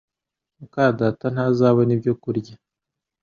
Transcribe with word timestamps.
muka 0.57 0.83
data 0.99 1.25
ntazabona 1.33 1.91
ibyo 1.97 2.13
kurya 2.21 2.53